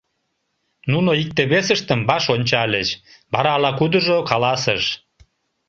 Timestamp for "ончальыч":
2.35-2.87